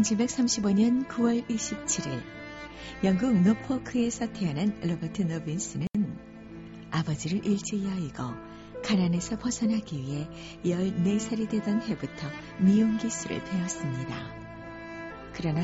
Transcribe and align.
1735년 0.00 1.06
9월 1.06 1.46
27일 1.48 2.20
영국 3.04 3.32
노포크에서 3.42 4.32
태어난 4.32 4.76
로버트 4.82 5.22
노빈스는 5.22 5.86
아버지를 6.90 7.46
일찍 7.46 7.84
여의고 7.84 8.22
가난에서 8.82 9.38
벗어나기 9.38 9.98
위해 9.98 10.28
14살이 10.64 11.48
되던 11.48 11.82
해부터 11.82 12.28
미용 12.58 12.98
기술을 12.98 13.42
배웠습니다. 13.44 14.44
그러나 15.32 15.62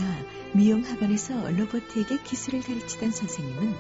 미용 0.54 0.82
학원에서 0.82 1.50
로버트에게 1.50 2.22
기술을 2.22 2.62
가르치던 2.62 3.10
선생님은 3.10 3.74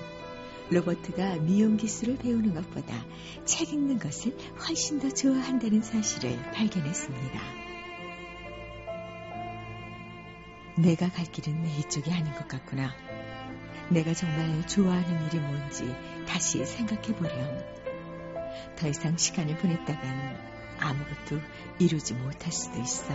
로버트가 0.70 1.36
미용 1.36 1.76
기술을 1.76 2.18
배우는 2.18 2.54
것보다 2.54 3.04
책 3.44 3.72
읽는 3.72 3.98
것을 3.98 4.36
훨씬 4.66 4.98
더 4.98 5.10
좋아한다는 5.10 5.82
사실을 5.82 6.36
발견했습니다. 6.52 7.69
내가 10.82 11.10
갈 11.10 11.26
길은 11.26 11.66
이쪽이 11.78 12.10
아닌 12.10 12.32
것 12.32 12.48
같구나. 12.48 12.94
내가 13.90 14.14
정말 14.14 14.66
좋아하는 14.66 15.26
일이 15.26 15.38
뭔지 15.38 15.94
다시 16.26 16.64
생각해 16.64 17.14
보렴. 17.16 17.58
더 18.76 18.88
이상 18.88 19.16
시간을 19.16 19.58
보냈다간 19.58 20.38
아무것도 20.78 21.40
이루지 21.78 22.14
못할 22.14 22.50
수도 22.50 22.80
있어. 22.80 23.12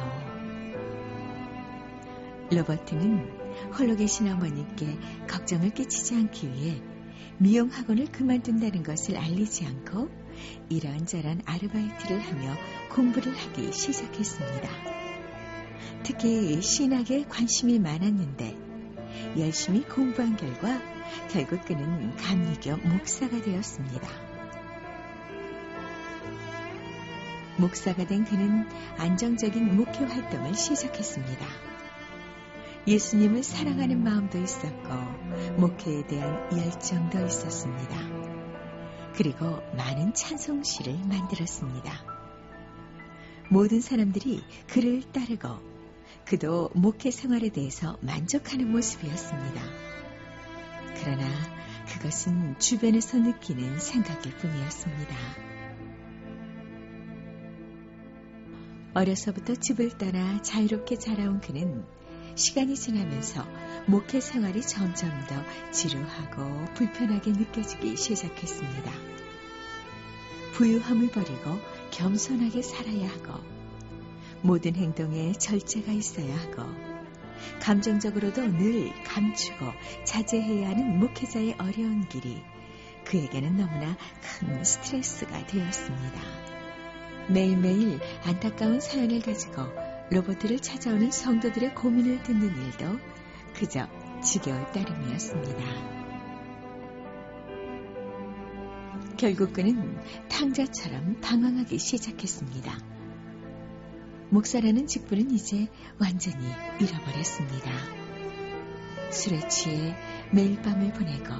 로버트는 2.51 3.73
홀로 3.73 3.95
계신 3.95 4.27
어머니께 4.27 4.97
걱정을 5.27 5.71
끼치지 5.71 6.13
않기 6.13 6.51
위해 6.51 6.81
미용 7.39 7.69
학원을 7.69 8.11
그만둔다는 8.11 8.83
것을 8.83 9.17
알리지 9.17 9.65
않고 9.65 10.09
이런저런 10.69 11.41
아르바이트를 11.45 12.19
하며 12.19 12.55
공부를 12.91 13.35
하기 13.35 13.73
시작했습니다. 13.73 14.94
특히 16.05 16.61
신학에 16.61 17.23
관심이 17.23 17.79
많았는데 17.79 18.55
열심히 19.39 19.81
공부한 19.81 20.37
결과 20.37 20.79
결국 21.31 21.65
그는 21.65 22.15
감리교 22.15 22.77
목사가 22.77 23.41
되었습니다. 23.41 24.07
목사가 27.57 28.05
된 28.05 28.23
그는 28.23 28.67
안정적인 28.99 29.75
목회 29.75 30.05
활동을 30.05 30.53
시작했습니다. 30.53 31.43
예수님을 32.87 33.41
사랑하는 33.41 34.03
마음도 34.03 34.37
있었고 34.37 34.89
목회에 35.57 36.05
대한 36.05 36.55
열정도 36.55 37.25
있었습니다. 37.25 37.97
그리고 39.15 39.59
많은 39.75 40.13
찬송시를 40.13 40.99
만들었습니다. 41.07 41.91
모든 43.49 43.81
사람들이 43.81 44.43
그를 44.67 45.01
따르고 45.11 45.74
그도 46.25 46.71
목회 46.73 47.11
생활에 47.11 47.49
대해서 47.49 47.97
만족하는 48.01 48.71
모습이었습니다. 48.71 49.61
그러나 50.99 51.27
그것은 51.87 52.57
주변에서 52.57 53.19
느끼는 53.19 53.79
생각일 53.79 54.35
뿐이었습니다. 54.37 55.15
어려서부터 58.95 59.55
집을 59.55 59.97
떠나 59.97 60.41
자유롭게 60.41 60.97
자라온 60.97 61.41
그는 61.41 61.85
시간이 62.33 62.75
지나면서 62.75 63.45
목회 63.85 64.19
생활이 64.19 64.61
점점 64.61 65.09
더 65.27 65.71
지루하고 65.71 66.73
불편하게 66.73 67.31
느껴지기 67.33 67.97
시작했습니다. 67.97 68.91
부유함을 70.53 71.11
버리고 71.11 71.59
겸손하게 71.91 72.61
살아야 72.61 73.09
하고 73.09 73.54
모든 74.45 74.75
행동에 74.75 75.31
절제가 75.31 75.91
있어야 75.91 76.37
하고 76.37 76.63
감정적으로도 77.61 78.45
늘 78.45 78.93
감추고 79.03 79.65
자제해야 80.03 80.69
하는 80.69 80.99
목회자의 80.99 81.55
어려운 81.57 82.07
길이 82.07 82.43
그에게는 83.05 83.57
너무나 83.57 83.97
큰 84.21 84.63
스트레스가 84.63 85.47
되었습니다. 85.47 86.21
매일매일 87.29 87.99
안타까운 88.23 88.79
사연을 88.79 89.21
가지고 89.21 89.63
로버트를 90.11 90.59
찾아오는 90.59 91.09
성도들의 91.09 91.73
고민을 91.73 92.21
듣는 92.21 92.55
일도 92.65 92.99
그저 93.55 93.87
지겨울 94.21 94.63
따름이었습니다. 94.71 95.63
결국 99.17 99.53
그는 99.53 99.97
탕자처럼 100.29 101.19
방황하기 101.21 101.79
시작했습니다. 101.79 102.94
목사라는 104.29 104.87
직분은 104.87 105.31
이제 105.31 105.67
완전히 105.99 106.47
잃어버렸습니다. 106.79 107.71
술에 109.11 109.47
취해 109.47 109.95
매일 110.31 110.61
밤을 110.61 110.91
보내고 110.93 111.33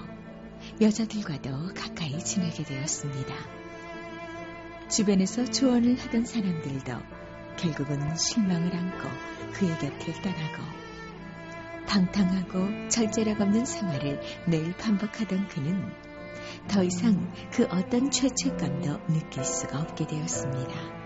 여자들과도 0.79 1.74
가까이 1.74 2.19
지내게 2.19 2.63
되었습니다. 2.63 3.35
주변에서 4.90 5.45
조언을 5.45 5.97
하던 5.97 6.25
사람들도 6.25 6.94
결국은 7.57 8.16
실망을 8.16 8.75
안고 8.75 9.09
그의 9.53 9.72
곁을 9.79 10.13
떠나고 10.22 10.63
방탕하고 11.88 12.90
절제력 12.90 13.41
없는 13.41 13.66
생활을 13.66 14.22
매일 14.47 14.75
반복하던 14.78 15.47
그는 15.47 15.91
더 16.68 16.84
이상 16.84 17.31
그 17.51 17.66
어떤 17.66 18.12
죄책감도 18.12 19.07
느낄 19.07 19.44
수가 19.44 19.81
없게 19.81 20.06
되었습니다. 20.06 21.05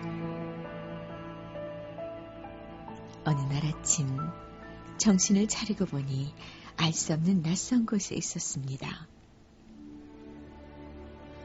어느 3.26 3.40
날 3.42 3.66
아침 3.66 4.08
정신을 4.98 5.48
차리고 5.48 5.86
보니 5.86 6.34
알 6.78 6.94
수 6.94 7.14
없는 7.14 7.42
낯선 7.44 7.86
곳에 7.86 8.16
있었습니다. 8.16 9.08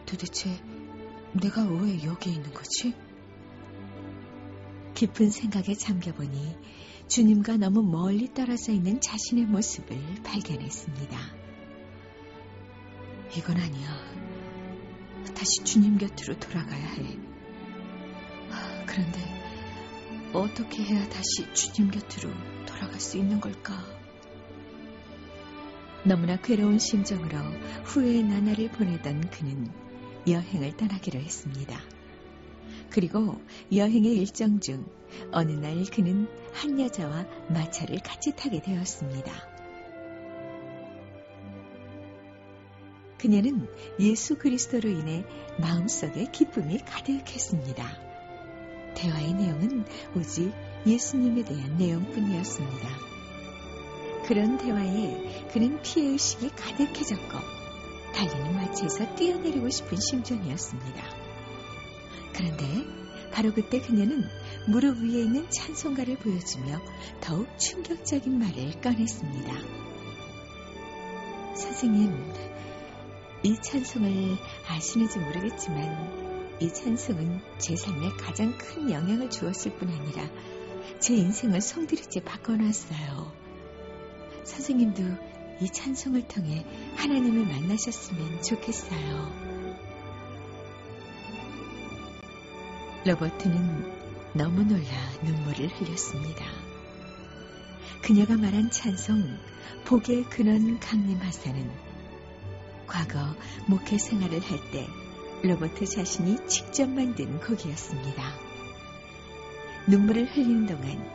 도대체 0.07 0.63
내가 1.33 1.65
왜 1.65 2.05
여기에 2.05 2.35
있는 2.35 2.53
거지? 2.55 2.95
깊은 4.95 5.31
생각에 5.31 5.75
잠겨보니 5.75 6.57
주님과 7.09 7.57
너무 7.57 7.83
멀리 7.83 8.33
떨어져 8.33 8.73
있는 8.73 9.01
자신의 9.01 9.47
모습을 9.47 9.99
발견했습니다. 10.23 11.19
이건 13.37 13.57
아니야. 13.57 13.89
다시 15.35 15.65
주님 15.65 15.99
곁으로 15.99 16.39
돌아가야 16.39 16.87
해. 16.87 17.19
그런데 18.87 19.34
어떻게 20.35 20.83
해야 20.83 21.09
다시 21.09 21.53
주님 21.55 21.91
곁으로 21.93 22.29
돌아갈 22.67 22.99
수 22.99 23.17
있는 23.17 23.41
걸까? 23.41 23.73
너무나 26.03 26.37
괴로운 26.37 26.79
심정으로 26.79 27.39
후회의 27.85 28.23
나날을 28.25 28.69
보내던 28.73 29.31
그는 29.31 29.71
여행을 30.29 30.77
떠나기로 30.77 31.21
했습니다. 31.21 31.81
그리고 32.91 33.41
여행의 33.73 34.17
일정 34.17 34.61
중 34.61 34.85
어느 35.31 35.53
날 35.53 35.85
그는 35.85 36.29
한 36.53 36.81
여자와 36.81 37.27
마차를 37.49 38.01
같이 38.01 38.35
타게 38.37 38.61
되었습니다. 38.61 39.33
그녀는 43.19 43.69
예수 44.01 44.37
그리스도로 44.37 44.89
인해 44.91 45.25
마음속에 45.59 46.27
기쁨이 46.31 46.79
가득했습니다. 46.79 48.04
대화의 48.95 49.35
내용은 49.35 49.85
오직 50.17 50.53
예수님에 50.87 51.45
대한 51.45 51.77
내용뿐이었습니다. 51.77 52.89
그런 54.27 54.57
대화에 54.57 55.49
그는 55.53 55.81
피해의식이 55.83 56.51
가득해졌고 56.51 57.39
달리는 58.15 58.55
마차에서 58.55 59.15
뛰어내리고 59.17 59.69
싶은 59.71 59.99
심정이었습니다. 59.99 61.05
그런데 62.33 62.65
바로 63.33 63.53
그때 63.53 63.81
그녀는 63.81 64.25
무릎 64.69 64.99
위에 64.99 65.23
있는 65.23 65.51
찬송가를 65.51 66.17
보여주며 66.19 66.81
더욱 67.21 67.49
충격적인 67.59 68.39
말을 68.39 68.81
꺼냈습니다. 68.81 69.53
선생님, 71.55 72.33
이 73.43 73.57
찬송을 73.61 74.37
아시는지 74.69 75.19
모르겠지만 75.19 76.34
이 76.61 76.73
찬송은 76.73 77.41
제 77.59 77.75
삶에 77.75 78.11
가장 78.11 78.57
큰 78.57 78.91
영향을 78.91 79.29
주었을 79.29 79.77
뿐 79.77 79.89
아니라 79.89 80.29
제 81.01 81.15
인생을 81.15 81.61
송두리째 81.61 82.23
바꿔놨어요. 82.23 83.33
선생님도 84.45 85.03
이 85.61 85.69
찬송을 85.69 86.29
통해 86.29 86.65
하나님을 86.97 87.45
만나셨으면 87.45 88.43
좋겠어요. 88.43 89.55
로버트는 93.05 94.33
너무 94.35 94.63
놀라 94.63 94.87
눈물을 95.23 95.69
흘렸습니다. 95.69 96.45
그녀가 98.01 98.37
말한 98.37 98.71
찬송, 98.71 99.39
복의 99.85 100.25
근원 100.25 100.79
강림하사는 100.79 101.71
과거 102.87 103.35
목회 103.67 103.99
생활을 103.99 104.41
할 104.41 104.71
때 104.71 105.04
로버트 105.45 105.85
자신이 105.85 106.49
직접 106.49 106.89
만든 106.89 107.39
곡이었습니다. 107.39 108.23
눈물을 109.87 110.25
흘리는 110.25 110.65
동안 110.65 111.07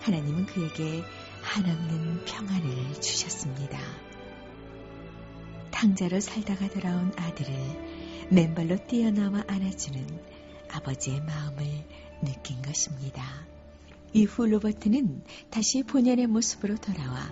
하나님은 0.00 0.46
그에게 0.46 1.02
한없는 1.42 2.24
평안을 2.24 2.94
주셨습니다. 2.94 3.78
탕자로 5.70 6.18
살다가 6.20 6.66
돌아온 6.68 7.12
아들을 7.14 7.52
맨발로 8.30 8.86
뛰어나와 8.86 9.44
안아주는 9.46 10.06
아버지의 10.70 11.20
마음을 11.20 11.62
느낀 12.22 12.62
것입니다. 12.62 13.46
이후 14.14 14.46
로버트는 14.46 15.24
다시 15.50 15.82
본연의 15.82 16.28
모습으로 16.28 16.76
돌아와 16.76 17.30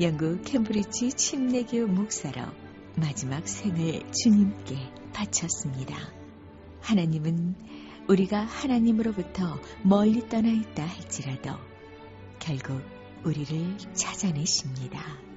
영국 0.00 0.42
캠브리지 0.42 1.12
침례교 1.12 1.86
목사로 1.86 2.61
마지막 2.96 3.46
생을 3.48 4.02
주님께 4.12 4.76
바쳤습니다. 5.12 5.96
하나님은 6.80 7.54
우리가 8.08 8.40
하나님으로부터 8.40 9.58
멀리 9.82 10.28
떠나 10.28 10.48
있다 10.48 10.84
할지라도 10.84 11.52
결국 12.38 12.82
우리를 13.24 13.78
찾아내십니다. 13.94 15.31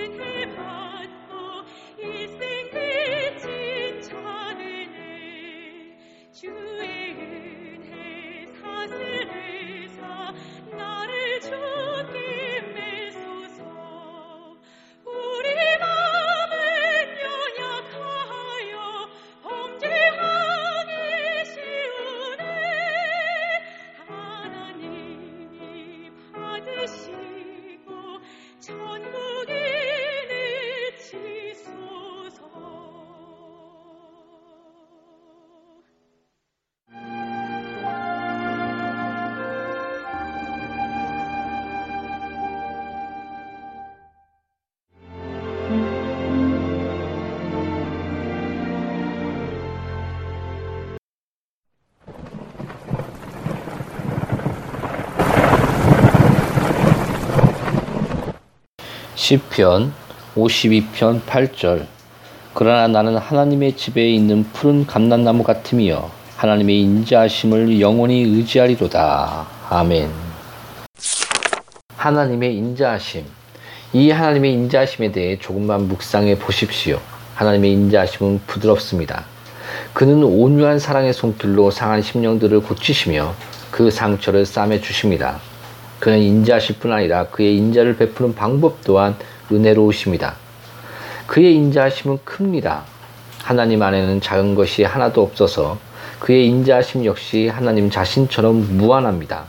Thank 0.00 0.16
you. 0.18 0.39
시편 59.30 59.92
52편 60.34 61.20
8절 61.20 61.86
그러나 62.52 62.88
나는 62.88 63.16
하나님의 63.16 63.76
집에 63.76 64.10
있는 64.10 64.42
푸른 64.52 64.84
감람나무 64.84 65.44
같으며 65.44 66.10
하나님의 66.36 66.80
인자하심을 66.80 67.80
영원히 67.80 68.22
의지하리로다. 68.22 69.46
아멘. 69.68 70.10
하나님의 71.94 72.56
인자하심. 72.56 73.24
이 73.92 74.10
하나님의 74.10 74.52
인자하심에 74.52 75.12
대해 75.12 75.38
조금만 75.38 75.86
묵상해 75.86 76.36
보십시오. 76.36 76.98
하나님의 77.36 77.70
인자하심은 77.70 78.40
부드럽습니다. 78.48 79.26
그는 79.92 80.24
온유한 80.24 80.80
사랑의 80.80 81.12
손길로 81.12 81.70
상한 81.70 82.02
심령들을 82.02 82.62
고치시며 82.62 83.32
그 83.70 83.92
상처를 83.92 84.44
싸매 84.44 84.80
주십니다. 84.80 85.38
그는 86.00 86.18
인자하실 86.18 86.76
뿐 86.78 86.92
아니라 86.92 87.26
그의 87.26 87.56
인자를 87.58 87.96
베푸는 87.96 88.34
방법 88.34 88.82
또한 88.82 89.14
은혜로우십니다. 89.52 90.36
그의 91.26 91.54
인자하심은 91.54 92.18
큽니다. 92.24 92.84
하나님 93.42 93.82
안에는 93.82 94.20
작은 94.20 94.54
것이 94.54 94.84
하나도 94.84 95.22
없어서 95.22 95.78
그의 96.18 96.46
인자하심 96.46 97.04
역시 97.04 97.48
하나님 97.48 97.90
자신처럼 97.90 98.76
무한합니다. 98.76 99.44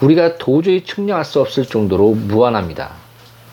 우리가 0.00 0.38
도저히 0.38 0.84
측량할 0.84 1.24
수 1.24 1.40
없을 1.40 1.64
정도로 1.64 2.12
무한합니다. 2.12 2.90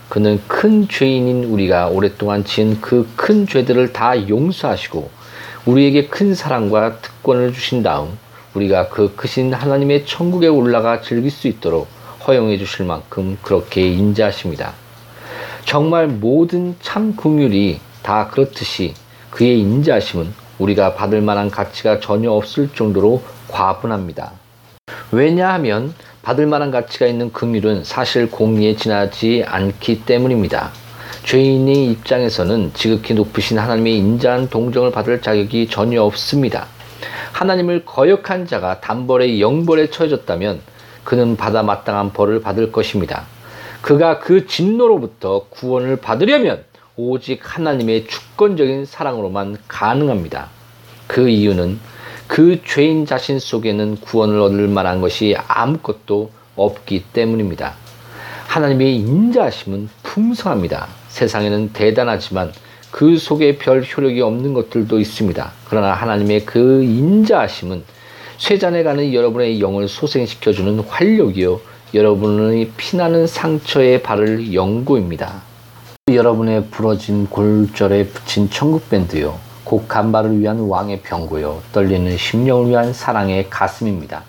그는 0.08 0.40
큰 0.46 0.86
죄인인 0.88 1.44
우리가 1.44 1.88
오랫동안 1.88 2.44
지은 2.44 2.80
그 2.80 3.08
큰 3.16 3.46
죄들을 3.46 3.92
다 3.92 4.28
용서하시고 4.28 5.10
우리에게 5.64 6.08
큰 6.08 6.34
사랑과 6.34 6.98
특권을 6.98 7.52
주신 7.52 7.82
다음 7.82 8.18
우리가 8.52 8.88
그 8.88 9.16
크신 9.16 9.52
하나님의 9.54 10.06
천국에 10.06 10.46
올라가 10.46 11.00
즐길 11.00 11.30
수 11.30 11.48
있도록 11.48 11.88
허용해 12.26 12.58
주실 12.58 12.84
만큼 12.84 13.38
그렇게 13.42 13.88
인자하십니다. 13.88 14.74
정말 15.64 16.06
모든 16.06 16.76
참 16.80 17.16
긍휼이 17.16 17.80
다 18.02 18.28
그렇듯이 18.28 18.94
그의 19.30 19.58
인자하심은 19.60 20.32
우리가 20.58 20.94
받을 20.94 21.20
만한 21.20 21.50
가치가 21.50 21.98
전혀 22.00 22.30
없을 22.30 22.68
정도로 22.74 23.22
과분합니다. 23.48 24.32
왜냐하면 25.10 25.94
받을 26.22 26.46
만한 26.46 26.70
가치가 26.70 27.06
있는 27.06 27.32
긍휼은 27.32 27.84
사실 27.84 28.30
공리에 28.30 28.76
지나지 28.76 29.42
않기 29.46 30.04
때문입니다. 30.04 30.70
죄인의 31.24 31.86
입장에서는 31.90 32.72
지극히 32.74 33.14
높으신 33.14 33.58
하나님의 33.58 33.96
인자한 33.96 34.48
동정을 34.48 34.92
받을 34.92 35.20
자격이 35.22 35.68
전혀 35.68 36.02
없습니다. 36.02 36.66
하나님을 37.32 37.84
거역한 37.84 38.46
자가 38.46 38.80
단벌의 38.80 39.40
영벌에 39.40 39.90
처해졌다면 39.90 40.60
그는 41.02 41.36
받아 41.36 41.62
마땅한 41.62 42.12
벌을 42.12 42.40
받을 42.40 42.70
것입니다. 42.70 43.24
그가 43.84 44.18
그 44.18 44.46
진노로부터 44.46 45.44
구원을 45.50 45.96
받으려면 45.96 46.64
오직 46.96 47.40
하나님의 47.42 48.06
주권적인 48.06 48.86
사랑으로만 48.86 49.58
가능합니다. 49.68 50.48
그 51.06 51.28
이유는 51.28 51.78
그 52.26 52.62
죄인 52.64 53.04
자신 53.04 53.38
속에는 53.38 53.96
구원을 53.96 54.40
얻을 54.40 54.68
만한 54.68 55.02
것이 55.02 55.36
아무것도 55.48 56.30
없기 56.56 57.04
때문입니다. 57.12 57.74
하나님의 58.46 58.96
인자하심은 58.96 59.90
풍성합니다. 60.02 60.88
세상에는 61.08 61.74
대단하지만 61.74 62.52
그 62.90 63.18
속에 63.18 63.58
별 63.58 63.84
효력이 63.84 64.22
없는 64.22 64.54
것들도 64.54 64.98
있습니다. 64.98 65.52
그러나 65.68 65.92
하나님의 65.92 66.46
그 66.46 66.82
인자하심은 66.82 67.84
쇠잔에 68.38 68.82
가는 68.82 69.12
여러분의 69.12 69.60
영을 69.60 69.88
소생시켜주는 69.88 70.78
활력이요. 70.80 71.73
여러분의 71.94 72.72
피나는 72.76 73.28
상처의 73.28 74.02
발을 74.02 74.52
연고입니다. 74.52 75.42
여러분의 76.10 76.64
부러진 76.64 77.28
골절에 77.28 78.08
붙인 78.08 78.50
천국밴드요. 78.50 79.38
곡 79.62 79.86
간발을 79.86 80.40
위한 80.40 80.58
왕의 80.58 81.02
병고요. 81.02 81.62
떨리는 81.72 82.16
심령을 82.16 82.70
위한 82.70 82.92
사랑의 82.92 83.48
가슴입니다. 83.48 84.24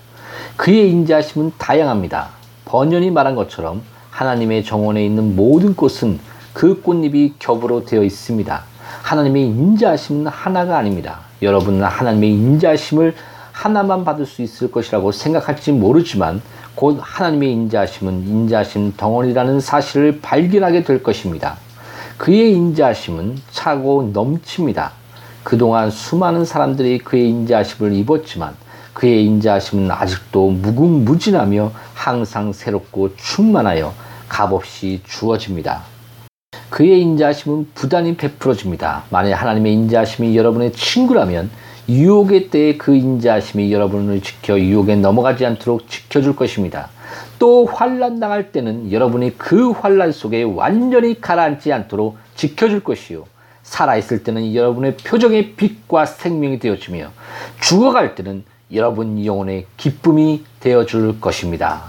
그의 0.58 0.92
인자하심은 0.92 1.54
다양합니다. 1.58 2.30
번연이 2.66 3.10
말한 3.10 3.34
것처럼 3.34 3.82
하나님의 4.12 4.64
정원에 4.64 5.04
있는 5.04 5.36
모든 5.36 5.76
꽃은 5.76 6.20
그 6.54 6.84
꽃잎이 6.84 7.34
겹으로 7.40 7.84
되어 7.84 8.04
있습니다. 8.04 8.64
하나님의 9.02 9.44
인자하심은 9.44 10.28
하나가 10.28 10.78
아닙니다. 10.78 11.22
여러분은 11.42 11.84
하나님의 11.84 12.30
인자하심을 12.30 13.16
하나만 13.52 14.06
받을 14.06 14.28
수 14.28 14.44
있을 14.44 14.70
것이라고 14.70 15.12
생각할지 15.12 15.72
모르지만 15.72 16.44
곧 16.76 17.00
하나님의 17.02 17.52
인자하심은 17.52 18.28
인자하심 18.28 18.94
덩어리라는 18.98 19.60
사실을 19.60 20.20
발견하게 20.22 20.84
될 20.84 21.02
것입니다. 21.02 21.58
그의 22.18 22.54
인자하심은 22.54 23.38
차고 23.52 24.12
넘칩니다. 24.14 24.92
그동안 25.44 25.90
수많은 25.90 26.44
사람들이 26.44 27.00
그의 27.00 27.30
인자하심을 27.30 27.94
입었지만 27.94 28.56
그의 28.94 29.26
인자하심은 29.26 29.92
아직도 29.92 30.52
무궁무진하며 30.52 31.72
항상 31.94 32.54
새롭고 32.54 33.16
충만하여 33.16 33.94
값없이 34.28 35.02
주어집니다. 35.06 35.84
그의 36.70 37.02
인자하심은 37.02 37.70
부단히 37.74 38.18
베풀어집니다. 38.18 39.04
만약 39.10 39.42
하나님의 39.42 39.74
인자하심이 39.74 40.36
여러분의 40.36 40.74
친구라면 40.74 41.50
유혹의 41.88 42.50
때에 42.50 42.78
그 42.78 42.96
인자하심이 42.96 43.72
여러분을 43.72 44.22
지켜 44.22 44.60
유혹에 44.60 44.96
넘어가지 44.96 45.46
않도록 45.46 45.90
지켜줄 45.90 46.36
것입니다. 46.36 46.90
또 47.38 47.66
환란 47.66 48.20
당할 48.20 48.52
때는 48.52 48.92
여러분이 48.92 49.38
그 49.38 49.72
환란 49.72 50.12
속에 50.12 50.44
완전히 50.44 51.22
가라앉지 51.22 51.72
않도록 51.72 52.18
지켜줄 52.36 52.84
것이요. 52.84 53.26
살아있을 53.64 54.24
때는 54.24 54.54
여러분의 54.54 54.98
표정의 54.98 55.54
빛과 55.54 56.06
생명이 56.06 56.60
되어주며 56.60 57.12
죽어갈 57.62 58.16
때는 58.16 58.44
여러분 58.74 59.24
영혼의 59.24 59.66
기쁨이 59.78 60.44
되어줄 60.60 61.20
것입니다. 61.20 61.84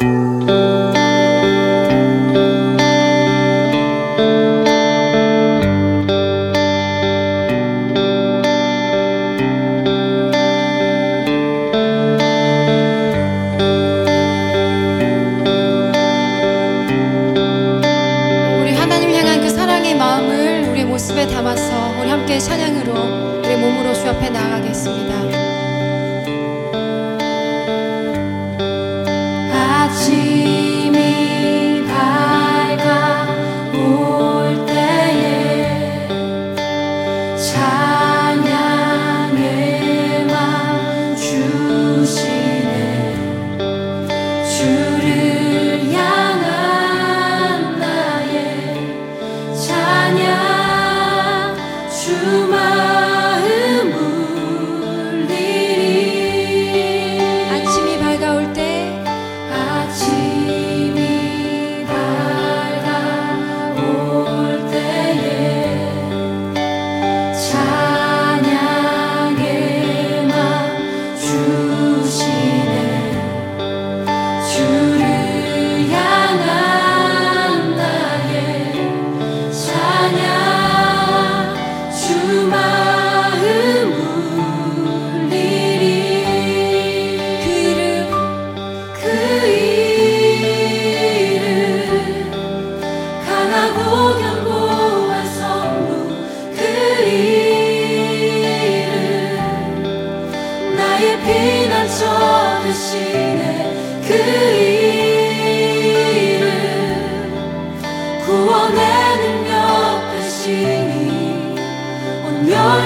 우 0.00 0.79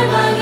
my 0.07 0.13
life. 0.13 0.34